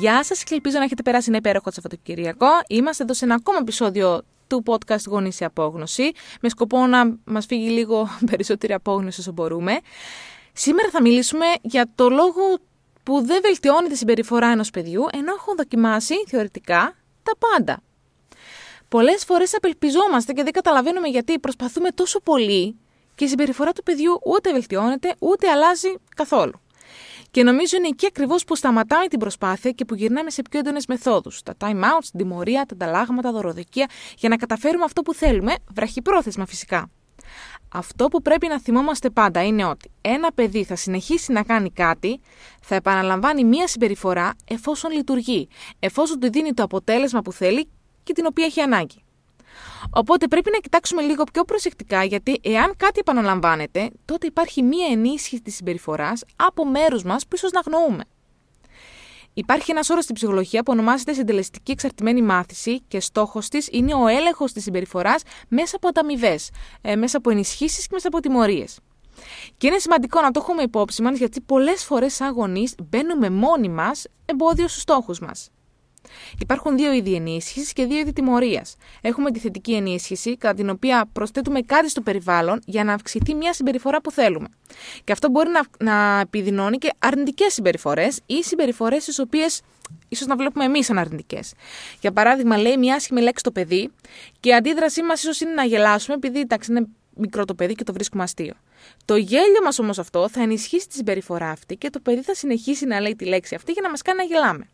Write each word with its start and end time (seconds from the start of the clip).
Γεια 0.00 0.24
σας 0.24 0.44
και 0.44 0.54
ελπίζω 0.54 0.78
να 0.78 0.84
έχετε 0.84 1.02
περάσει 1.02 1.26
ένα 1.28 1.36
υπέροχο 1.36 1.70
Σαββατοκυριακό. 1.70 2.46
Είμαστε 2.68 3.02
εδώ 3.02 3.14
σε 3.14 3.24
ένα 3.24 3.34
ακόμα 3.34 3.58
επεισόδιο 3.60 4.22
του 4.46 4.62
podcast 4.66 5.04
Γονείς 5.06 5.34
σε 5.34 5.44
Απόγνωση, 5.44 6.12
με 6.40 6.48
σκοπό 6.48 6.86
να 6.86 7.16
μας 7.24 7.46
φύγει 7.46 7.68
λίγο 7.68 8.08
περισσότερη 8.30 8.72
απόγνωση 8.72 9.20
όσο 9.20 9.32
μπορούμε. 9.32 9.80
Σήμερα 10.52 10.90
θα 10.90 11.02
μιλήσουμε 11.02 11.46
για 11.62 11.90
το 11.94 12.08
λόγο 12.08 12.58
που 13.02 13.24
δεν 13.24 13.40
βελτιώνει 13.42 13.88
τη 13.88 13.96
συμπεριφορά 13.96 14.46
ενός 14.46 14.70
παιδιού, 14.70 15.06
ενώ 15.12 15.32
έχω 15.32 15.54
δοκιμάσει 15.56 16.14
θεωρητικά 16.28 16.94
τα 17.22 17.32
πάντα. 17.38 17.82
Πολλές 18.88 19.24
φορές 19.24 19.54
απελπιζόμαστε 19.54 20.32
και 20.32 20.42
δεν 20.42 20.52
καταλαβαίνουμε 20.52 21.08
γιατί 21.08 21.38
προσπαθούμε 21.38 21.90
τόσο 21.90 22.20
πολύ 22.20 22.76
και 23.14 23.24
η 23.24 23.28
συμπεριφορά 23.28 23.72
του 23.72 23.82
παιδιού 23.82 24.20
ούτε 24.24 24.52
βελτιώνεται 24.52 25.14
ούτε 25.18 25.50
αλλάζει 25.50 25.94
καθόλου. 26.16 26.60
Και 27.30 27.42
νομίζω 27.42 27.76
είναι 27.76 27.88
εκεί 27.88 28.06
ακριβώς 28.06 28.44
που 28.44 28.56
σταματάμε 28.56 29.06
την 29.06 29.18
προσπάθεια 29.18 29.70
και 29.70 29.84
που 29.84 29.94
γυρνάμε 29.94 30.30
σε 30.30 30.42
πιο 30.50 30.58
έντονες 30.58 30.86
μεθόδους. 30.86 31.42
Τα 31.42 31.54
time 31.58 31.82
outs, 31.82 32.04
την 32.10 32.18
τιμωρία, 32.18 32.64
τα 32.66 32.74
ανταλλάγματα, 32.74 33.22
τα 33.22 33.32
δωροδοκία, 33.32 33.90
για 34.18 34.28
να 34.28 34.36
καταφέρουμε 34.36 34.84
αυτό 34.84 35.02
που 35.02 35.14
θέλουμε, 35.14 35.54
βραχυπρόθεσμα 35.74 36.46
φυσικά. 36.46 36.90
Αυτό 37.72 38.08
που 38.08 38.22
πρέπει 38.22 38.46
να 38.46 38.60
θυμόμαστε 38.60 39.10
πάντα 39.10 39.44
είναι 39.44 39.64
ότι 39.64 39.90
ένα 40.00 40.32
παιδί 40.32 40.64
θα 40.64 40.76
συνεχίσει 40.76 41.32
να 41.32 41.42
κάνει 41.42 41.70
κάτι, 41.70 42.20
θα 42.62 42.74
επαναλαμβάνει 42.74 43.44
μία 43.44 43.66
συμπεριφορά 43.66 44.34
εφόσον 44.48 44.90
λειτουργεί, 44.90 45.48
εφόσον 45.78 46.20
του 46.20 46.30
δίνει 46.30 46.52
το 46.52 46.62
αποτέλεσμα 46.62 47.22
που 47.22 47.32
θέλει 47.32 47.68
και 48.02 48.12
την 48.12 48.26
οποία 48.26 48.44
έχει 48.44 48.60
ανάγκη. 48.60 49.04
Οπότε 49.90 50.28
πρέπει 50.28 50.50
να 50.52 50.58
κοιτάξουμε 50.58 51.02
λίγο 51.02 51.24
πιο 51.32 51.44
προσεκτικά 51.44 52.04
γιατί 52.04 52.40
εάν 52.42 52.74
κάτι 52.76 52.98
επαναλαμβάνεται, 52.98 53.90
τότε 54.04 54.26
υπάρχει 54.26 54.62
μία 54.62 54.86
ενίσχυση 54.90 55.42
της 55.42 55.54
συμπεριφοράς 55.54 56.22
από 56.36 56.66
μέρους 56.66 57.02
μας 57.02 57.26
που 57.26 57.36
ίσως 57.36 57.50
να 57.50 57.60
γνωρούμε. 57.60 58.04
Υπάρχει 59.34 59.70
ένας 59.70 59.90
όρος 59.90 60.02
στην 60.02 60.14
ψυχολογία 60.14 60.62
που 60.62 60.72
ονομάζεται 60.72 61.12
συντελεστική 61.12 61.72
εξαρτημένη 61.72 62.22
μάθηση 62.22 62.80
και 62.80 63.00
στόχος 63.00 63.48
της 63.48 63.68
είναι 63.70 63.94
ο 63.94 64.06
έλεγχος 64.06 64.52
της 64.52 64.62
συμπεριφοράς 64.62 65.22
μέσα 65.48 65.76
από 65.76 65.88
ανταμοιβές, 65.88 66.50
ε, 66.80 66.96
μέσα 66.96 67.16
από 67.16 67.30
ενισχύσεις 67.30 67.82
και 67.82 67.90
μέσα 67.92 68.08
από 68.08 68.20
τιμωρίες. 68.20 68.78
Και 69.56 69.66
είναι 69.66 69.78
σημαντικό 69.78 70.20
να 70.20 70.30
το 70.30 70.40
έχουμε 70.42 70.62
υπόψη 70.62 71.02
μας 71.02 71.18
γιατί 71.18 71.40
πολλές 71.40 71.84
φορές, 71.84 72.14
σαν 72.14 72.32
γονείς, 72.32 72.74
μπαίνουμε 72.82 73.30
μόνοι 73.30 73.68
μας 73.68 74.04
εμπόδιο 74.24 74.68
στους 74.68 74.82
στόχους 74.82 75.18
μας. 75.18 75.50
Υπάρχουν 76.38 76.76
δύο 76.76 76.92
είδη 76.92 77.14
ενίσχυσης 77.14 77.72
και 77.72 77.84
δύο 77.86 77.98
είδη 77.98 78.12
τιμωρίας. 78.12 78.76
Έχουμε 79.00 79.30
τη 79.30 79.38
θετική 79.38 79.74
ενίσχυση, 79.74 80.36
κατά 80.36 80.54
την 80.54 80.70
οποία 80.70 81.08
προσθέτουμε 81.12 81.60
κάτι 81.60 81.90
στο 81.90 82.00
περιβάλλον 82.00 82.60
για 82.64 82.84
να 82.84 82.92
αυξηθεί 82.92 83.34
μια 83.34 83.52
συμπεριφορά 83.52 84.00
που 84.00 84.10
θέλουμε. 84.10 84.48
Και 85.04 85.12
αυτό 85.12 85.30
μπορεί 85.30 85.48
να, 85.50 85.62
να 85.78 86.20
επιδεινώνει 86.20 86.78
και 86.78 86.90
αρνητικές 86.98 87.52
συμπεριφορές 87.52 88.20
ή 88.26 88.42
συμπεριφορές 88.42 89.04
τι 89.04 89.20
οποίες 89.20 89.62
ίσως 90.08 90.26
να 90.26 90.36
βλέπουμε 90.36 90.64
εμείς 90.64 90.86
σαν 90.86 90.98
αρνητικές. 90.98 91.52
Για 92.00 92.12
παράδειγμα, 92.12 92.56
λέει 92.56 92.76
μια 92.76 92.94
άσχημη 92.94 93.20
λέξη 93.20 93.44
το 93.44 93.50
παιδί 93.50 93.90
και 94.40 94.48
η 94.48 94.54
αντίδρασή 94.54 95.02
μας 95.02 95.22
ίσως 95.22 95.40
είναι 95.40 95.52
να 95.52 95.64
γελάσουμε 95.64 96.14
επειδή 96.14 96.40
εντάξει, 96.40 96.70
είναι 96.70 96.86
μικρό 97.14 97.44
το 97.44 97.54
παιδί 97.54 97.74
και 97.74 97.84
το 97.84 97.92
βρίσκουμε 97.92 98.22
αστείο. 98.22 98.54
Το 99.04 99.16
γέλιο 99.16 99.62
μας 99.64 99.78
όμως 99.78 99.98
αυτό 99.98 100.28
θα 100.28 100.42
ενισχύσει 100.42 100.88
τη 100.88 100.94
συμπεριφορά 100.94 101.50
αυτή 101.50 101.76
και 101.76 101.90
το 101.90 102.00
παιδί 102.00 102.22
θα 102.22 102.34
συνεχίσει 102.34 102.86
να 102.86 103.00
λέει 103.00 103.16
τη 103.16 103.24
λέξη 103.24 103.54
αυτή 103.54 103.72
για 103.72 103.82
να 103.82 103.90
μας 103.90 104.02
κάνει 104.02 104.18
να 104.18 104.24
γελάμε. 104.24 104.68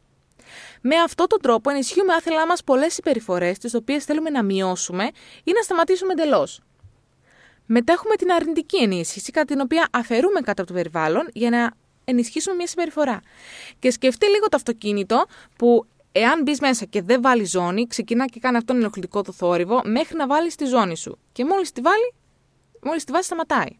Με 0.81 0.97
αυτόν 0.97 1.27
τον 1.27 1.41
τρόπο 1.41 1.71
ενισχύουμε 1.71 2.15
άθελά 2.15 2.47
μας 2.47 2.65
πολλές 2.65 2.95
συμπεριφορές, 2.95 3.59
τις 3.59 3.75
οποίες 3.75 4.05
θέλουμε 4.05 4.31
να 4.31 4.43
μειώσουμε 4.43 5.05
ή 5.45 5.53
να 5.53 5.63
σταματήσουμε 5.63 6.13
εντελώς. 6.13 6.61
Μετά 7.67 7.93
έχουμε 7.93 8.15
την 8.15 8.33
αρνητική 8.33 8.83
ενίσχυση, 8.83 9.31
κατά 9.31 9.47
την 9.47 9.61
οποία 9.61 9.89
αφαιρούμε 9.93 10.41
κάτι 10.41 10.61
από 10.61 10.67
το 10.67 10.75
περιβάλλον 10.75 11.29
για 11.33 11.51
να 11.51 11.71
ενισχύσουμε 12.05 12.57
μια 12.57 12.67
συμπεριφορά. 12.67 13.21
Και 13.79 13.91
σκεφτεί 13.91 14.27
λίγο 14.27 14.49
το 14.49 14.57
αυτοκίνητο 14.57 15.27
που 15.59 15.87
εάν 16.13 16.43
μπεις 16.43 16.61
μέσα 16.61 16.85
και 16.85 17.03
δεν 17.03 17.23
βάλεις 17.23 17.51
ζώνη, 17.51 17.87
ξεκινά 17.87 18.27
και 18.27 18.41
κάνει 18.41 18.57
αυτόν 18.57 18.75
τον 18.75 18.85
ενοχλητικό 18.85 19.23
το 19.23 19.33
θόρυβο 19.33 19.81
μέχρι 19.85 20.17
να 20.17 20.27
βάλεις 20.27 20.55
τη 20.55 20.65
ζώνη 20.65 20.97
σου. 20.97 21.19
Και 21.33 21.45
μόλις 21.45 21.73
τη 21.73 21.81
βάλει, 21.81 22.15
μόλις 22.83 23.05
τη 23.05 23.13
βάζεις, 23.13 23.27
σταματάει. 23.27 23.79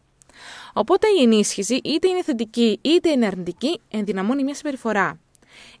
Οπότε 0.73 1.07
η 1.19 1.21
ενίσχυση, 1.21 1.79
είτε 1.83 2.07
είναι 2.07 2.23
θετική 2.23 2.79
είτε 2.81 3.09
είναι 3.09 3.25
αρνητική, 3.25 3.81
ενδυναμώνει 3.89 4.43
μια 4.43 4.53
συμπεριφορά. 4.53 5.19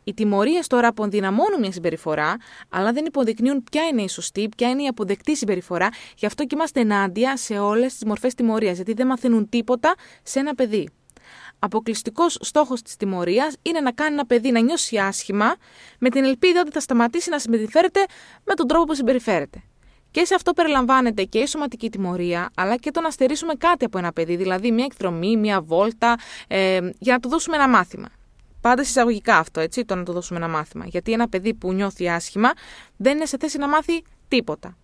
Οι 0.03 0.13
τιμωρίες 0.13 0.67
τώρα 0.67 0.87
αποδυναμώνουν 0.87 1.59
μια 1.59 1.71
συμπεριφορά, 1.71 2.37
αλλά 2.69 2.91
δεν 2.91 3.05
υποδεικνύουν 3.05 3.63
ποια 3.71 3.83
είναι 3.83 4.01
η 4.01 4.07
σωστή, 4.07 4.49
ποια 4.57 4.69
είναι 4.69 4.83
η 4.83 4.87
αποδεκτή 4.87 5.35
συμπεριφορά. 5.35 5.89
Γι' 6.17 6.25
αυτό 6.25 6.43
και 6.43 6.55
είμαστε 6.55 6.79
ενάντια 6.79 7.37
σε 7.37 7.59
όλες 7.59 7.93
τις 7.93 8.05
μορφές 8.05 8.33
τιμωρίας, 8.33 8.75
γιατί 8.75 8.93
δεν 8.93 9.07
μαθαίνουν 9.07 9.49
τίποτα 9.49 9.95
σε 10.23 10.39
ένα 10.39 10.55
παιδί. 10.55 10.89
Αποκλειστικός 11.59 12.37
στόχος 12.41 12.81
της 12.81 12.95
τιμωρίας 12.95 13.55
είναι 13.61 13.79
να 13.79 13.91
κάνει 13.91 14.13
ένα 14.13 14.25
παιδί 14.25 14.51
να 14.51 14.59
νιώσει 14.59 14.97
άσχημα, 14.97 15.55
με 15.99 16.09
την 16.09 16.23
ελπίδα 16.23 16.59
ότι 16.59 16.71
θα 16.71 16.79
σταματήσει 16.79 17.29
να 17.29 17.39
συμπεριφέρεται 17.39 18.05
με 18.43 18.53
τον 18.53 18.67
τρόπο 18.67 18.83
που 18.83 18.95
συμπεριφέρεται. 18.95 19.63
Και 20.11 20.25
σε 20.25 20.35
αυτό 20.35 20.53
περιλαμβάνεται 20.53 21.23
και 21.23 21.39
η 21.39 21.45
σωματική 21.45 21.89
τιμωρία, 21.89 22.49
αλλά 22.55 22.75
και 22.75 22.91
το 22.91 23.01
να 23.01 23.11
στερήσουμε 23.11 23.53
κάτι 23.53 23.85
από 23.85 23.97
ένα 23.97 24.13
παιδί, 24.13 24.35
δηλαδή 24.35 24.71
μια 24.71 24.85
εκδρομή, 24.85 25.37
μια 25.37 25.61
βόλτα, 25.61 26.15
ε, 26.47 26.79
για 26.99 27.13
να 27.13 27.19
του 27.19 27.29
δώσουμε 27.29 27.55
ένα 27.55 27.67
μάθημα. 27.67 28.07
Πάντα 28.67 28.81
εισαγωγικά 28.81 29.37
αυτό, 29.37 29.59
έτσι, 29.59 29.85
το 29.85 29.95
να 29.95 30.03
του 30.03 30.11
δώσουμε 30.11 30.39
ένα 30.39 30.47
μάθημα. 30.47 30.85
Γιατί 30.85 31.11
ένα 31.11 31.29
παιδί 31.29 31.53
που 31.53 31.73
νιώθει 31.73 32.09
άσχημα 32.09 32.51
δεν 32.97 33.15
είναι 33.15 33.25
σε 33.25 33.37
θέση 33.39 33.57
να 33.57 33.67
μάθει 33.67 34.03
τίποτα. 34.27 34.77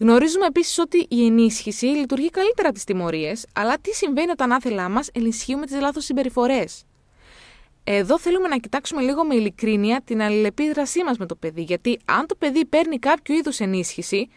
Γνωρίζουμε 0.00 0.46
επίσης 0.46 0.78
ότι 0.78 1.06
η 1.08 1.26
ενίσχυση 1.26 1.86
λειτουργεί 1.86 2.30
καλύτερα 2.30 2.68
από 2.68 2.76
τις 2.76 2.84
τιμωρίες, 2.84 3.46
αλλά 3.54 3.78
τι 3.80 3.94
συμβαίνει 3.94 4.30
όταν 4.30 4.52
άθελά 4.52 4.88
μας 4.88 5.08
ενισχύουμε 5.12 5.66
τις 5.66 5.80
λάθος 5.80 6.04
συμπεριφορές; 6.04 6.84
Εδώ 7.84 8.18
θέλουμε 8.18 8.48
να 8.48 8.56
κοιτάξουμε 8.56 9.02
λίγο 9.02 9.24
με 9.24 9.34
ειλικρίνεια 9.34 10.00
την 10.04 10.22
αλληλεπίδρασή 10.22 11.04
μας 11.04 11.16
με 11.16 11.26
το 11.26 11.34
παιδί, 11.34 11.62
γιατί 11.62 11.98
αν 12.04 12.26
το 12.26 12.34
παιδί 12.34 12.64
παίρνει 12.64 12.98
κάποιο 12.98 13.34
είδους 13.34 13.60
ενίσχυση, 13.60 14.28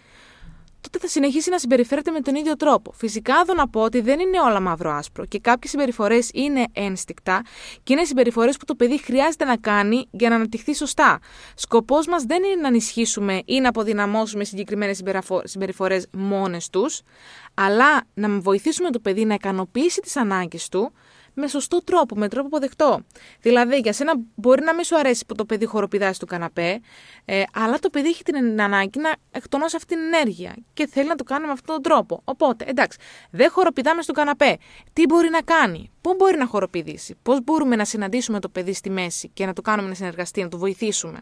τότε 0.81 0.99
θα 0.99 1.07
συνεχίσει 1.07 1.49
να 1.49 1.59
συμπεριφέρεται 1.59 2.11
με 2.11 2.19
τον 2.19 2.35
ίδιο 2.35 2.55
τρόπο. 2.55 2.91
Φυσικά, 2.91 3.33
εδώ 3.41 3.53
να 3.53 3.69
πω 3.69 3.81
ότι 3.81 4.01
δεν 4.01 4.19
είναι 4.19 4.39
όλα 4.39 4.59
μαύρο-άσπρο 4.59 5.25
και 5.25 5.39
κάποιες 5.39 5.71
συμπεριφορές 5.71 6.29
είναι 6.33 6.65
ένστικτα 6.73 7.41
και 7.83 7.93
είναι 7.93 8.03
συμπεριφορές 8.03 8.57
που 8.57 8.65
το 8.65 8.75
παιδί 8.75 8.99
χρειάζεται 8.99 9.45
να 9.45 9.57
κάνει 9.57 10.07
για 10.11 10.29
να 10.29 10.35
αναπτυχθεί 10.35 10.75
σωστά. 10.75 11.19
Σκοπός 11.55 12.07
μας 12.07 12.23
δεν 12.23 12.43
είναι 12.43 12.61
να 12.61 12.67
ενισχύσουμε 12.67 13.41
ή 13.45 13.59
να 13.59 13.69
αποδυναμώσουμε 13.69 14.43
συγκεκριμένες 14.43 15.01
συμπεριφορές 15.43 16.07
μόνες 16.11 16.69
τους, 16.69 17.01
αλλά 17.53 18.03
να 18.13 18.39
βοηθήσουμε 18.39 18.89
το 18.89 18.99
παιδί 18.99 19.25
να 19.25 19.33
ικανοποιήσει 19.33 20.01
τις 20.01 20.15
ανάγκες 20.15 20.69
του 20.69 20.91
με 21.39 21.47
σωστό 21.47 21.83
τρόπο, 21.83 22.15
με 22.15 22.27
τρόπο 22.27 22.47
αποδεκτό. 22.47 23.01
Δηλαδή, 23.41 23.77
για 23.77 23.93
σένα 23.93 24.13
μπορεί 24.35 24.63
να 24.63 24.73
μην 24.73 24.83
σου 24.83 24.97
αρέσει 24.97 25.25
που 25.25 25.35
το 25.35 25.45
παιδί 25.45 25.65
χοροπηδάει 25.65 26.13
στο 26.13 26.25
καναπέ, 26.25 26.79
ε, 27.25 27.43
αλλά 27.53 27.79
το 27.79 27.89
παιδί 27.89 28.07
έχει 28.07 28.23
την 28.23 28.61
ανάγκη 28.61 28.99
να 28.99 29.15
εκτονώσει 29.31 29.75
αυτή 29.75 29.95
την 29.95 30.03
ενέργεια 30.13 30.55
και 30.73 30.87
θέλει 30.87 31.07
να 31.07 31.15
το 31.15 31.23
κάνει 31.23 31.45
με 31.45 31.51
αυτόν 31.51 31.75
τον 31.75 31.83
τρόπο. 31.83 32.21
Οπότε, 32.23 32.65
εντάξει, 32.67 32.97
δεν 33.31 33.51
χοροπηδάμε 33.51 34.01
στο 34.01 34.13
καναπέ. 34.13 34.57
Τι 34.93 35.05
μπορεί 35.05 35.29
να 35.29 35.41
κάνει, 35.41 35.91
πού 36.01 36.13
μπορεί 36.17 36.37
να 36.37 36.45
χοροπηδήσει, 36.45 37.15
πώς 37.21 37.43
μπορούμε 37.43 37.75
να 37.75 37.85
συναντήσουμε 37.85 38.39
το 38.39 38.49
παιδί 38.49 38.73
στη 38.73 38.89
μέση 38.89 39.29
και 39.33 39.45
να 39.45 39.53
το 39.53 39.61
κάνουμε 39.61 39.89
να 39.89 39.95
συνεργαστεί, 39.95 40.41
να 40.41 40.49
το 40.49 40.57
βοηθήσουμε. 40.57 41.19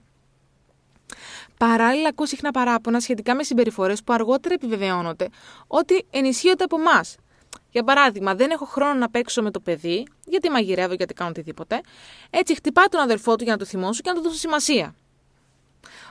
Παράλληλα, 1.57 2.09
ακούω 2.09 2.25
συχνά 2.25 2.51
παράπονα 2.51 2.99
σχετικά 2.99 3.35
με 3.35 3.43
συμπεριφορές 3.43 4.03
που 4.03 4.13
αργότερα 4.13 4.53
επιβεβαιώνονται 4.53 5.27
ότι 5.67 6.05
ενισχύονται 6.09 6.63
από 6.63 6.79
εμάς. 6.79 7.15
Για 7.75 7.83
παράδειγμα, 7.83 8.35
δεν 8.35 8.51
έχω 8.51 8.65
χρόνο 8.65 8.93
να 8.93 9.09
παίξω 9.09 9.41
με 9.41 9.51
το 9.51 9.59
παιδί, 9.59 10.07
γιατί 10.25 10.49
μαγειρεύω, 10.49 10.93
γιατί 10.93 11.13
κάνω 11.13 11.29
οτιδήποτε. 11.29 11.81
Έτσι, 12.29 12.55
χτυπά 12.55 12.83
τον 12.83 13.01
αδερφό 13.01 13.35
του 13.35 13.43
για 13.43 13.53
να 13.53 13.59
το 13.59 13.65
θυμώσω 13.65 14.01
και 14.01 14.09
να 14.09 14.15
του 14.15 14.21
δώσω 14.21 14.37
σημασία. 14.37 14.95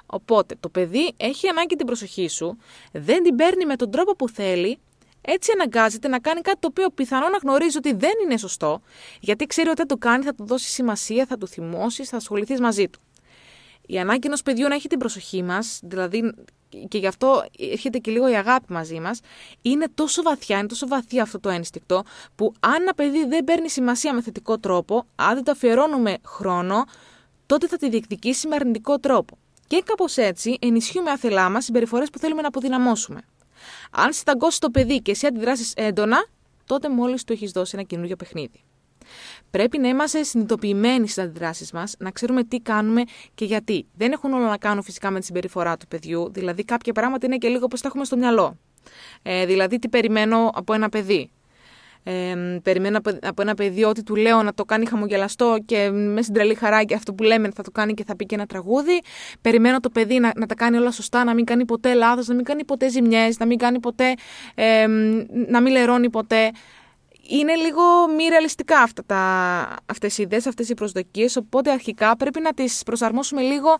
Οπότε, 0.06 0.54
το 0.60 0.68
παιδί 0.68 1.14
έχει 1.16 1.48
ανάγκη 1.48 1.76
την 1.76 1.86
προσοχή 1.86 2.28
σου, 2.28 2.58
δεν 2.92 3.22
την 3.22 3.36
παίρνει 3.36 3.66
με 3.66 3.76
τον 3.76 3.90
τρόπο 3.90 4.16
που 4.16 4.28
θέλει, 4.28 4.78
έτσι 5.20 5.52
αναγκάζεται 5.52 6.08
να 6.08 6.18
κάνει 6.18 6.40
κάτι 6.40 6.58
το 6.60 6.68
οποίο 6.70 6.90
πιθανόν 6.90 7.30
να 7.30 7.36
γνωρίζει 7.36 7.76
ότι 7.76 7.92
δεν 7.94 8.12
είναι 8.24 8.36
σωστό, 8.36 8.82
γιατί 9.20 9.46
ξέρει 9.46 9.68
ότι 9.68 9.80
αν 9.80 9.86
το 9.86 9.96
κάνει 9.96 10.24
θα 10.24 10.34
του 10.34 10.44
δώσει 10.46 10.68
σημασία, 10.68 11.26
θα 11.26 11.38
του 11.38 11.46
θυμώσεις, 11.46 12.08
θα 12.08 12.16
ασχοληθείς 12.16 12.60
μαζί 12.60 12.88
του. 12.88 13.00
Η 13.86 13.98
ανάγκη 13.98 14.26
ενός 14.26 14.42
παιδιού 14.42 14.68
να 14.68 14.74
έχει 14.74 14.88
την 14.88 14.98
προσοχή 14.98 15.42
μας, 15.42 15.80
δηλαδή 15.82 16.34
και 16.88 16.98
γι' 16.98 17.06
αυτό 17.06 17.44
έρχεται 17.58 17.98
και 17.98 18.10
λίγο 18.10 18.28
η 18.28 18.36
αγάπη 18.36 18.72
μαζί 18.72 19.00
μας, 19.00 19.20
είναι 19.62 19.86
τόσο 19.94 20.22
βαθιά, 20.22 20.58
είναι 20.58 20.66
τόσο 20.66 20.86
βαθύ 20.88 21.20
αυτό 21.20 21.40
το 21.40 21.48
ένστικτο, 21.48 22.02
που 22.34 22.52
αν 22.60 22.82
ένα 22.82 22.94
παιδί 22.94 23.26
δεν 23.26 23.44
παίρνει 23.44 23.70
σημασία 23.70 24.14
με 24.14 24.22
θετικό 24.22 24.58
τρόπο, 24.58 25.06
αν 25.14 25.34
δεν 25.34 25.44
το 25.44 25.50
αφιερώνουμε 25.50 26.16
χρόνο, 26.24 26.84
τότε 27.46 27.66
θα 27.66 27.76
τη 27.76 27.88
διεκδικήσει 27.88 28.48
με 28.48 28.54
αρνητικό 28.54 28.98
τρόπο. 28.98 29.38
Και 29.66 29.82
κάπως 29.84 30.16
έτσι 30.16 30.56
ενισχύουμε 30.60 31.10
αθελά 31.10 31.50
μας 31.50 31.64
συμπεριφορές 31.64 32.10
που 32.10 32.18
θέλουμε 32.18 32.42
να 32.42 32.48
αποδυναμώσουμε. 32.48 33.20
Αν 33.90 34.12
συνταγκώσεις 34.12 34.58
το 34.58 34.70
παιδί 34.70 35.02
και 35.02 35.10
εσύ 35.10 35.26
αντιδράσεις 35.26 35.72
έντονα, 35.76 36.26
τότε 36.64 36.88
μόλις 36.88 37.24
του 37.24 37.32
έχεις 37.32 37.50
δώσει 37.50 37.72
ένα 37.74 37.82
καινούριο 37.86 38.16
παιχνίδι. 38.16 38.64
Πρέπει 39.54 39.78
να 39.78 39.88
είμαστε 39.88 40.22
συνειδητοποιημένοι 40.22 41.08
στις 41.08 41.24
αντιδράσεις 41.24 41.72
μας, 41.72 41.94
να 41.98 42.10
ξέρουμε 42.10 42.44
τι 42.44 42.60
κάνουμε 42.60 43.02
και 43.34 43.44
γιατί. 43.44 43.86
Δεν 43.96 44.12
έχουν 44.12 44.32
όλα 44.32 44.48
να 44.48 44.56
κάνουν 44.56 44.82
φυσικά 44.82 45.10
με 45.10 45.18
τη 45.18 45.24
συμπεριφορά 45.24 45.76
του 45.76 45.86
παιδιού, 45.86 46.32
δηλαδή 46.32 46.64
κάποια 46.64 46.92
πράγματα 46.92 47.26
είναι 47.26 47.36
και 47.36 47.48
λίγο 47.48 47.64
όπως 47.64 47.80
τα 47.80 47.88
έχουμε 47.88 48.04
στο 48.04 48.16
μυαλό. 48.16 48.58
Ε, 49.22 49.46
δηλαδή, 49.46 49.78
τι 49.78 49.88
περιμένω 49.88 50.50
από 50.54 50.72
ένα 50.72 50.88
παιδί. 50.88 51.30
ε, 52.02 52.34
περιμένω 52.62 52.98
από 53.22 53.42
ένα 53.42 53.54
παιδί 53.54 53.84
ότι 53.84 54.02
του 54.02 54.16
λέω 54.16 54.42
να 54.42 54.54
το 54.54 54.64
κάνει 54.64 54.86
χαμογελαστό 54.86 55.56
και 55.64 55.90
με 55.90 56.22
στην 56.22 56.34
τρελή 56.34 56.54
χαρά 56.54 56.84
και 56.84 56.94
αυτό 56.94 57.14
που 57.14 57.22
λέμε 57.22 57.50
θα 57.54 57.62
το 57.62 57.70
κάνει 57.70 57.94
και 57.94 58.04
θα 58.04 58.16
πει 58.16 58.26
και 58.26 58.34
ένα 58.34 58.46
τραγούδι. 58.46 59.00
Περιμένω 59.40 59.80
το 59.80 59.90
παιδί 59.90 60.18
να, 60.18 60.32
να 60.36 60.46
τα 60.46 60.54
κάνει 60.54 60.76
όλα 60.76 60.90
σωστά, 60.90 61.24
να 61.24 61.34
μην 61.34 61.44
κάνει 61.44 61.64
ποτέ 61.64 61.94
λάθος, 61.94 62.26
να 62.26 62.34
μην 62.34 62.44
κάνει 62.44 62.64
ποτέ 62.64 62.88
ζημιές, 62.88 63.38
να 63.38 63.46
μην 63.46 63.58
κάνει 63.58 63.80
ποτέ, 63.80 64.14
ε, 64.54 64.86
να 65.48 65.60
μην 65.60 65.72
λερώνει 65.72 66.10
ποτέ 66.10 66.50
είναι 67.28 67.54
λίγο 67.54 67.82
μη 68.16 68.24
ρεαλιστικά 68.28 68.78
αυτά 68.78 69.02
τα, 69.06 69.22
αυτές 69.86 70.18
οι 70.18 70.22
ιδέες, 70.22 70.46
αυτές 70.46 70.68
οι 70.68 70.74
προσδοκίες, 70.74 71.36
οπότε 71.36 71.70
αρχικά 71.70 72.16
πρέπει 72.16 72.40
να 72.40 72.54
τις 72.54 72.82
προσαρμόσουμε 72.82 73.40
λίγο 73.42 73.76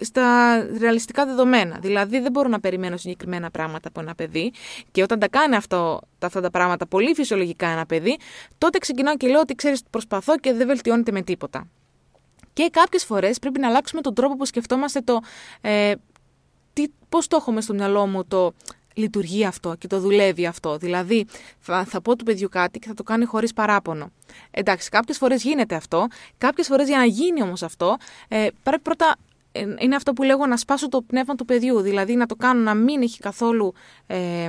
στα 0.00 0.56
ρεαλιστικά 0.78 1.26
δεδομένα. 1.26 1.78
Δηλαδή 1.80 2.20
δεν 2.20 2.32
μπορώ 2.32 2.48
να 2.48 2.60
περιμένω 2.60 2.96
συγκεκριμένα 2.96 3.50
πράγματα 3.50 3.88
από 3.88 4.00
ένα 4.00 4.14
παιδί 4.14 4.52
και 4.90 5.02
όταν 5.02 5.18
τα 5.18 5.28
κάνει 5.28 5.56
αυτό, 5.56 6.00
αυτά 6.18 6.40
τα 6.40 6.50
πράγματα 6.50 6.86
πολύ 6.86 7.14
φυσιολογικά 7.14 7.66
ένα 7.68 7.86
παιδί, 7.86 8.16
τότε 8.58 8.78
ξεκινάω 8.78 9.16
και 9.16 9.28
λέω 9.28 9.40
ότι 9.40 9.54
ξέρεις 9.54 9.82
προσπαθώ 9.90 10.38
και 10.38 10.52
δεν 10.52 10.66
βελτιώνεται 10.66 11.12
με 11.12 11.22
τίποτα. 11.22 11.68
Και 12.52 12.68
κάποιες 12.72 13.04
φορές 13.04 13.38
πρέπει 13.38 13.60
να 13.60 13.68
αλλάξουμε 13.68 14.00
τον 14.00 14.14
τρόπο 14.14 14.36
που 14.36 14.44
σκεφτόμαστε 14.44 15.00
το 15.00 15.20
ε, 15.60 15.92
τι, 16.72 16.84
πώς 17.08 17.26
το 17.26 17.36
έχουμε 17.36 17.60
στο 17.60 17.74
μυαλό 17.74 18.06
μου 18.06 18.24
το 18.24 18.52
λειτουργεί 18.94 19.44
αυτό 19.44 19.74
και 19.78 19.86
το 19.86 20.00
δουλεύει 20.00 20.46
αυτό. 20.46 20.76
Δηλαδή, 20.76 21.26
θα, 21.58 21.84
θα 21.84 22.00
πω 22.00 22.16
του 22.16 22.24
παιδιού 22.24 22.48
κάτι 22.48 22.78
και 22.78 22.88
θα 22.88 22.94
το 22.94 23.02
κάνει 23.02 23.24
χωρίς 23.24 23.52
παράπονο. 23.52 24.10
Εντάξει, 24.50 24.90
κάποιες 24.90 25.18
φορές 25.18 25.42
γίνεται 25.42 25.74
αυτό. 25.74 26.06
Κάποιες 26.38 26.66
φορές 26.66 26.88
για 26.88 26.98
να 26.98 27.04
γίνει 27.04 27.42
όμως 27.42 27.62
αυτό, 27.62 27.96
ε, 28.28 28.46
πρέπει 28.62 28.82
πρώτα. 28.82 29.16
Ε, 29.52 29.64
είναι 29.78 29.96
αυτό 29.96 30.12
που 30.12 30.22
λέγω 30.22 30.46
να 30.46 30.56
σπάσω 30.56 30.88
το 30.88 31.02
πνεύμα 31.02 31.34
του 31.34 31.44
παιδιού. 31.44 31.80
Δηλαδή, 31.80 32.14
να 32.14 32.26
το 32.26 32.34
κάνω 32.34 32.60
να 32.60 32.74
μην 32.74 33.02
έχει 33.02 33.18
καθόλου 33.18 33.74
ε, 34.06 34.48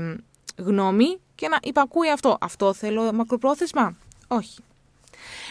γνώμη 0.58 1.20
και 1.36 1.48
να 1.48 1.58
υπακούει 1.64 2.10
αυτό. 2.10 2.38
Αυτό 2.42 2.74
θέλω 2.74 3.14
μακροπρόθεσμα; 3.14 3.98
Όχι. 4.28 4.60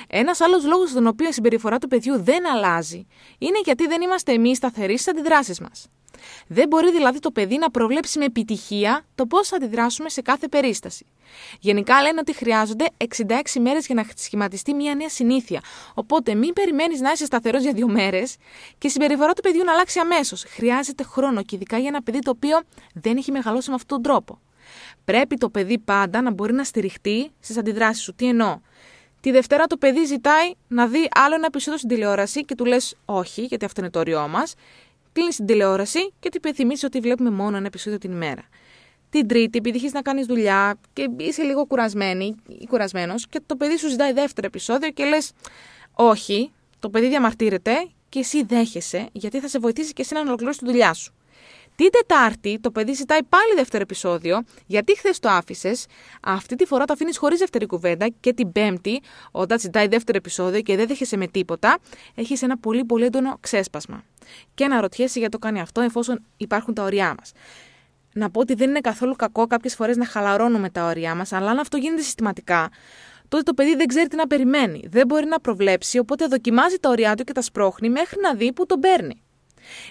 Ένας 0.07 0.41
άλλος 0.41 0.65
λόγος 0.65 0.91
στον 0.91 1.07
οποίο 1.07 1.29
η 1.29 1.33
συμπεριφορά 1.33 1.79
του 1.79 1.89
παιδιού 1.89 2.23
δεν 2.23 2.47
αλλάζει 2.47 3.07
είναι 3.39 3.61
γιατί 3.65 3.87
δεν 3.87 4.03
είμαστε 4.03 4.33
εμείς 4.33 4.57
σταθεροί 4.57 4.99
στις 4.99 5.09
αντιδράσεις 5.09 5.61
μας. 5.61 5.89
Δεν 6.47 6.69
μπορεί 6.69 6.93
δηλαδή 6.93 7.19
το 7.19 7.31
παιδί 7.31 7.59
να 7.59 7.71
προβλέψει 7.71 8.19
με 8.19 8.25
επιτυχία 8.25 9.05
το 9.15 9.27
πώς 9.27 9.49
θα 9.49 9.57
αντιδράσουμε 9.57 10.09
σε 10.09 10.23
κάθε 10.23 10.49
περίσταση. 10.49 11.07
Γενικά 11.61 12.03
λένε 12.03 12.21
ότι 12.21 12.35
χρειάζονται 12.35 12.85
66 12.99 13.33
μέρες 13.61 13.87
για 13.87 13.95
να 13.95 14.05
σχηματιστεί 14.17 14.75
μια 14.75 14.95
νέα 14.95 15.09
συνήθεια. 15.09 15.61
Οπότε 15.95 16.35
μην 16.35 16.53
περιμένεις 16.53 17.01
να 17.01 17.11
είσαι 17.13 17.25
σταθερός 17.25 17.63
για 17.63 17.73
δύο 17.73 17.89
μέρες 17.89 18.37
και 18.79 18.87
η 18.87 18.91
συμπεριφορά 18.91 19.33
του 19.33 19.43
παιδιού 19.43 19.65
να 19.65 19.73
αλλάξει 19.73 19.99
αμέσως. 19.99 20.45
Χρειάζεται 20.49 21.03
χρόνο 21.03 21.43
και 21.43 21.57
ειδικά 21.57 21.79
για 21.79 21.89
ένα 21.89 22.03
παιδί 22.03 22.19
το 22.19 22.31
οποίο 22.31 22.61
δεν 22.95 23.17
έχει 23.17 23.31
μεγαλώσει 23.31 23.69
με 23.69 23.75
αυτόν 23.75 24.03
τον 24.03 24.13
τρόπο. 24.13 24.41
Πρέπει 25.05 25.37
το 25.37 25.49
παιδί 25.49 25.79
πάντα 25.79 26.23
να 26.23 26.33
μπορεί 26.33 26.53
να 26.53 26.65
στηριχτεί 26.65 27.31
στις 27.41 27.59
αντιδράσεις 27.59 28.03
σου. 28.03 28.15
Τι 28.15 28.27
εννοώ; 28.27 28.61
Τη 29.21 29.31
Δευτέρα 29.31 29.67
το 29.67 29.77
παιδί 29.77 30.05
ζητάει 30.05 30.53
να 30.69 30.87
δει 30.87 31.09
άλλο 31.15 31.35
ένα 31.35 31.47
επεισόδιο 31.47 31.79
στην 31.79 31.91
τηλεόραση 31.91 32.45
και 32.45 32.55
του 32.55 32.65
λες 32.65 32.97
όχι, 33.05 33.43
γιατί 33.43 33.65
αυτό 33.65 33.81
είναι 33.81 33.91
το 33.91 33.99
όριό 33.99 34.29
μας 34.29 34.55
κλείνει 35.15 35.31
την 35.31 35.47
τηλεόραση 35.47 36.13
και 36.21 36.29
του 36.29 36.37
υπενθυμίσει 36.37 36.87
ότι 36.87 37.01
βλέπουμε 37.01 37.31
μόνο 37.31 37.57
ένα 37.57 37.67
επεισόδιο 37.67 37.99
την 37.99 38.13
ημέρα. 38.13 38.43
Την 39.11 39.29
Τρίτη, 39.29 39.59
επειδή 39.59 39.77
έχει 39.77 39.91
να 39.93 40.03
κάνεις 40.03 40.27
δουλειά 40.27 40.79
και 40.93 41.09
είσαι 41.17 41.43
λίγο 41.43 41.67
κουρασμένη 41.67 42.35
ή 42.61 42.67
κουρασμένος, 42.67 43.27
και 43.29 43.41
το 43.47 43.57
παιδί 43.57 43.77
σου 43.79 43.89
ζητάει 43.89 44.13
δεύτερο 44.13 44.47
επεισόδιο 44.47 44.91
και 44.91 45.05
λες: 45.05 45.33
Όχι, 45.93 46.53
το 46.79 46.91
παιδί 46.91 47.09
διαμαρτύρεται 47.09 47.89
και 48.09 48.19
εσύ 48.19 48.45
δέχεσαι, 48.45 49.09
γιατί 49.13 49.41
θα 49.41 49.49
σε 49.49 49.59
βοηθήσει 49.59 49.93
και 49.93 50.03
εσύ 50.03 50.15
να 50.15 50.21
ολοκληρώσεις 50.21 50.61
τη 50.61 50.67
δουλειά 50.67 50.93
σου. 50.93 51.15
Την 51.77 51.91
Τετάρτη 51.91 52.59
το 52.61 52.71
παιδί 52.71 52.93
ζητάει 52.93 53.23
πάλι 53.23 53.55
δεύτερο 53.57 53.83
επεισόδιο, 53.83 54.43
γιατί 54.67 54.97
χθες 54.97 55.19
το 55.19 55.29
άφησες. 55.29 55.87
Αυτή 56.23 56.57
τη 56.57 56.65
φορά 56.65 56.85
το 56.85 56.93
αφήνεις 56.93 57.19
χωρίς 57.19 57.39
δεύτερη 57.39 57.67
κουβέντα. 57.67 58.09
Και 58.21 58.33
την 58.33 58.53
Πέμπτη, 58.53 59.03
όταν 59.31 59.61
ζητάει 59.61 59.87
δεύτερο 59.87 60.19
επεισόδιο 60.19 60.61
και 60.61 60.77
δεν 60.77 60.87
δέχεσαι 60.87 61.17
με 61.17 61.27
τίποτα, 61.27 61.79
έχεις 62.15 62.43
ένα 62.43 62.59
πολύ 62.59 62.85
πολύ 62.85 63.05
έντονο 63.05 63.37
ξέσπασμα. 63.41 64.05
Και 64.55 64.65
αναρωτιέσαι 64.65 65.19
γιατί 65.19 65.33
το 65.33 65.39
κάνει 65.39 65.61
αυτό, 65.61 65.81
εφόσον 65.81 66.25
υπάρχουν 66.37 66.75
τα 66.75 66.83
ωριά 66.83 67.15
μας. 67.19 67.33
Να 68.15 68.31
πω 68.31 68.41
ότι 68.41 68.55
δεν 68.55 68.69
είναι 68.69 68.81
καθόλου 68.81 69.17
κακό 69.17 69.47
κάποιες 69.47 69.75
φορές 69.75 69.97
να 69.97 70.07
χαλαρώνουμε 70.07 70.71
τα 70.71 70.85
ωριά 70.85 71.15
μας, 71.15 71.33
αλλά 71.33 71.51
αν 71.51 71.59
αυτό 71.59 71.77
γίνεται 71.77 72.03
συστηματικά, 72.03 72.71
τότε 73.29 73.43
το 73.43 73.55
παιδί 73.55 73.77
δεν 73.77 73.87
ξέρει 73.87 74.09
τι 74.09 74.17
να 74.17 74.27
περιμένει. 74.27 74.83
Δεν 74.89 75.07
μπορεί 75.07 75.27
να 75.27 75.41
προβλέψει, 75.41 75.99
οπότε 75.99 76.27
δοκιμάζει 76.27 76.77
τα 76.77 76.89
ωριά 76.89 77.15
του 77.15 77.25
και 77.25 77.33
τα 77.33 77.43
σπρώχνει 77.43 77.89
μέχρι 77.89 78.21
να 78.21 78.35
δει 78.35 78.53
που 78.53 78.67
τον 78.67 78.81
παίρνει. 78.81 79.23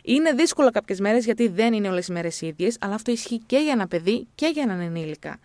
Είναι 0.03 0.31
δύσκολο 0.31 0.69
κάποιες 0.69 0.99
μέρες 0.99 1.25
γιατί 1.25 1.47
δεν 1.47 1.73
είναι 1.73 1.89
όλες 1.89 2.07
οι 2.07 2.11
μέρες 2.11 2.41
ίδιες, 2.41 2.77
αλλά 2.81 2.93
αυτό 2.93 3.11
ισχύει 3.11 3.37
και 3.45 3.57
για 3.57 3.71
ένα 3.71 3.87
παιδί 3.87 4.27
και 4.35 4.47
για 4.47 4.63
έναν 4.63 4.79
ενήλικα. 4.79 5.39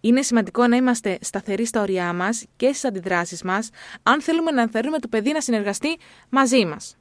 Είναι 0.00 0.22
σημαντικό 0.22 0.66
να 0.66 0.76
είμαστε 0.76 1.18
σταθεροί 1.20 1.64
στα 1.64 1.80
ωριά 1.80 2.12
μας 2.12 2.44
και 2.56 2.66
στις 2.66 2.84
αντιδράσεις 2.84 3.42
μας, 3.42 3.70
αν 4.02 4.22
θέλουμε 4.22 4.50
να 4.50 4.62
ενθαρρύνουμε 4.62 4.98
το 4.98 5.08
παιδί 5.08 5.32
να 5.32 5.40
συνεργαστεί 5.40 5.98
μαζί 6.28 6.64
μας. 6.64 6.97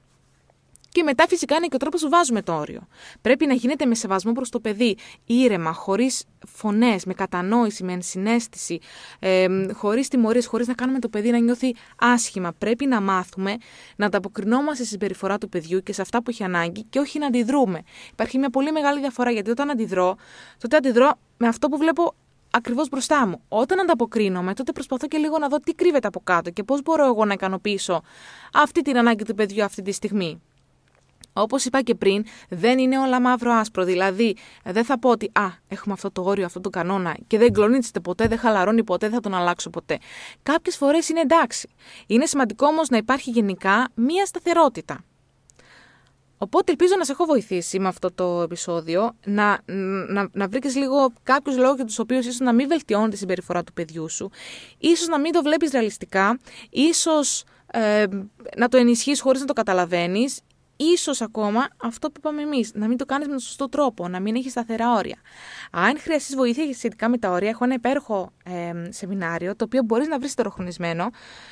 Και 0.98 1.04
μετά 1.04 1.28
φυσικά 1.28 1.56
είναι 1.56 1.68
και 1.68 1.76
ο 1.76 1.78
τρόπος 1.78 2.02
που 2.02 2.10
βάζουμε 2.10 2.42
το 2.42 2.54
όριο. 2.58 2.88
Πρέπει 3.22 3.46
να 3.46 3.54
γίνεται 3.54 3.86
με 3.86 3.96
σεβασμό 3.96 4.32
προς 4.32 4.50
το 4.50 4.60
παιδί, 4.60 4.98
ήρεμα, 5.26 5.74
χωρίς 5.74 6.24
φωνές, 6.48 7.06
με 7.06 7.14
κατανόηση, 7.14 7.84
με 7.84 7.94
ενσυναίσθηση, 7.94 8.80
ε, 9.20 9.48
χωρίς 9.74 10.08
τιμωρίες, 10.08 10.46
χωρίς 10.46 10.68
να 10.68 10.74
κάνουμε 10.74 11.00
το 11.00 11.10
παιδί 11.10 11.30
να 11.30 11.38
νιώθει 11.38 11.76
άσχημα. 11.98 12.54
Πρέπει 12.58 12.86
να 12.86 13.02
μάθουμε 13.02 13.58
να 13.96 14.06
ανταποκρινόμαστε 14.06 14.84
στη 14.84 14.92
συμπεριφορά 14.92 15.38
του 15.38 15.50
παιδιού 15.50 15.84
και 15.84 15.94
σε 15.94 16.02
αυτά 16.02 16.24
που 16.24 16.30
έχει 16.30 16.44
ανάγκη 16.44 16.84
και 16.84 17.00
όχι 17.00 17.20
να 17.20 17.26
αντιδρούμε. 17.26 17.82
Υπάρχει 18.12 18.38
μια 18.38 18.50
πολύ 18.50 18.72
μεγάλη 18.72 19.00
διαφορά 19.00 19.32
γιατί 19.32 19.50
όταν 19.50 19.70
αντιδρώ, 19.70 20.16
τότε 20.58 20.76
αντιδρώ 20.76 21.12
με 21.38 21.48
αυτό 21.48 21.68
που 21.68 21.78
βλέπω 21.78 22.16
ακριβώς 22.52 22.90
μπροστά 22.90 23.28
μου. 23.28 23.42
Όταν 23.48 23.80
ανταποκρίνομαι, 23.80 24.54
τότε 24.54 24.72
προσπαθώ 24.72 25.08
και 25.08 25.18
λίγο 25.18 25.38
να 25.38 25.48
δω 25.48 25.60
τι 25.60 25.74
κρύβεται 25.74 26.08
από 26.08 26.20
κάτω 26.20 26.50
και 26.50 26.64
πώς 26.64 26.82
μπορώ 26.82 27.06
εγώ 27.06 27.26
να 27.26 27.34
ικανοποιήσω 27.34 28.02
αυτή 28.54 28.82
την 28.82 28.98
ανάγκη 28.98 29.24
του 29.24 29.34
παιδιού 29.34 29.64
αυτή 29.64 29.82
τη 29.82 29.92
στιγμή. 29.92 30.42
Όπως 31.42 31.66
είπα 31.66 31.82
και 31.82 31.96
πριν, 31.96 32.26
δεν 32.50 32.78
είναι 32.78 33.00
όλα 33.00 33.22
μαύρο-άσπρο. 33.22 33.84
Δηλαδή, 33.84 34.36
δεν 34.64 34.86
θα 34.86 35.00
πω 35.00 35.10
ότι 35.10 35.32
Α, 35.34 35.46
έχουμε 35.68 35.94
αυτό 35.94 36.12
το 36.12 36.22
όριο, 36.22 36.46
αυτό 36.46 36.60
το 36.60 36.70
κανόνα 36.70 37.16
και 37.28 37.38
δεν 37.38 37.54
κλονίζεται 37.54 38.00
ποτέ, 38.00 38.28
δεν 38.28 38.38
χαλαρώνει 38.38 38.84
ποτέ, 38.84 39.06
δεν 39.06 39.16
θα 39.16 39.22
τον 39.22 39.34
αλλάξω 39.34 39.70
ποτέ. 39.70 39.98
Κάποιες 40.44 40.78
φορές 40.78 41.10
είναι 41.10 41.20
εντάξει. 41.20 41.70
Είναι 42.08 42.26
σημαντικό 42.26 42.66
όμως 42.66 42.90
να 42.90 42.98
υπάρχει 42.98 43.30
γενικά 43.30 43.88
μία 43.96 44.26
σταθερότητα. 44.26 45.00
Οπότε 46.38 46.72
ελπίζω 46.72 46.94
να 46.98 47.04
σε 47.04 47.12
έχω 47.12 47.26
βοηθήσει 47.26 47.80
με 47.80 47.88
αυτό 47.88 48.12
το 48.12 48.42
επεισόδιο, 48.42 49.16
να, 49.26 49.60
να, 50.08 50.30
να 50.32 50.48
βρει 50.48 50.72
λίγο 50.76 51.14
κάποιους 51.24 51.58
λόγους 51.58 51.76
για 51.76 51.86
τους 51.86 52.00
οποίους 52.00 52.26
ίσως 52.26 52.40
να 52.40 52.54
μην 52.54 52.68
βελτιώνει 52.68 53.10
τη 53.10 53.18
συμπεριφορά 53.18 53.64
του 53.64 53.74
παιδιού 53.74 54.10
σου, 54.10 54.30
ίσως 54.78 55.08
να 55.08 55.20
μην 55.20 55.32
το 55.32 55.42
βλέπεις 55.42 55.72
ρεαλιστικά, 55.72 56.40
ίσως 56.70 57.44
ε, 57.72 58.06
να 58.58 58.68
το 58.68 58.78
ενισχύει 58.78 59.20
χωρίς 59.20 59.40
να 59.40 59.48
το 59.48 59.54
καταλαβαίνεις, 59.54 60.42
ίσως 60.78 61.22
ακόμα 61.22 61.68
αυτό 61.78 62.08
που 62.08 62.16
είπαμε 62.18 62.42
εμείς, 62.42 62.72
να 62.74 62.88
μην 62.88 62.98
το 62.98 63.06
κάνεις 63.06 63.26
με 63.26 63.32
τον 63.32 63.42
σωστό 63.42 63.70
τρόπο, 63.70 64.08
να 64.08 64.20
μην 64.20 64.36
έχεις 64.36 64.52
σταθερά 64.52 64.94
όρια. 64.94 65.18
Αν 65.72 66.00
χρειαστείς 66.00 66.36
βοήθεια 66.36 66.74
σχετικά 66.74 67.10
με 67.10 67.18
τα 67.18 67.30
όρια, 67.30 67.50
έχω 67.50 67.64
ένα 67.64 67.74
υπέροχο 67.74 68.32
ε, 68.44 68.92
σεμινάριο, 68.92 69.56
το 69.56 69.64
οποίο 69.64 69.84
μπορείς 69.84 70.08
να 70.08 70.20
βρεις 70.20 70.34
τεροχρονισμένο 70.34 71.10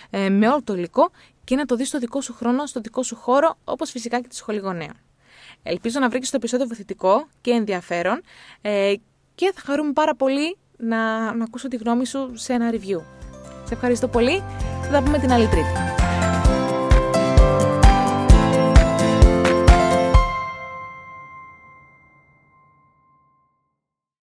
ε, 0.10 0.30
με 0.30 0.48
όλο 0.48 0.64
το 0.64 0.74
υλικό 0.74 1.12
και 1.44 1.56
να 1.56 1.66
το 1.66 1.76
δεις 1.76 1.88
στο 1.88 2.00
δικό 2.00 2.22
σου 2.22 2.34
χρόνο, 2.34 2.66
στο 2.66 2.80
δικό 2.80 3.04
σου 3.04 3.16
χώρο, 3.16 3.58
όπως 3.64 3.92
φυσικά 3.92 4.22
και 4.22 4.28
τη 4.28 4.36
σχολή 4.36 4.58
γονέων. 4.58 4.94
Ελπίζω 5.64 6.00
να 6.00 6.10
βρεις 6.10 6.30
το 6.30 6.38
επεισόδιο 6.38 6.68
βοηθητικό 6.68 7.28
και 7.42 7.52
ενδιαφέρον 7.52 8.22
ε, 8.62 8.94
και 9.36 9.52
θα 9.56 9.62
χαρούμε 9.66 9.92
πάρα 9.92 10.16
πολύ 10.16 10.58
να, 10.78 11.34
να 11.36 11.44
ακούσω 11.44 11.68
τη 11.68 11.76
γνώμη 11.76 12.06
σου 12.06 12.32
σε 12.34 12.54
ένα 12.54 12.72
review. 12.72 13.02
Σε 13.64 13.74
ευχαριστώ 13.74 14.08
πολύ. 14.08 14.44
Θα 14.82 14.92
τα 14.92 15.04
πούμε 15.04 15.20
την 15.20 15.32
άλλη 15.32 15.48
Τρίτη. 15.48 16.05